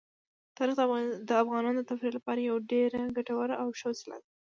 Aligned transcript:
تاریخ 0.57 0.75
د 1.29 1.31
افغانانو 1.43 1.79
د 1.81 1.87
تفریح 1.89 2.13
لپاره 2.17 2.39
یوه 2.41 2.65
ډېره 2.71 2.99
ګټوره 3.17 3.55
او 3.63 3.67
ښه 3.79 3.87
وسیله 3.91 4.17
ده. 4.21 4.27